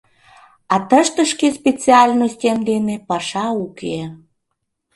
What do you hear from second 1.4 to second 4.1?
сцециальностьем дене паша уке...